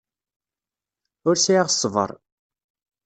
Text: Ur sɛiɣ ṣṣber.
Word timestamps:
Ur 1.27 1.35
sɛiɣ 1.37 1.67
ṣṣber. 1.75 2.09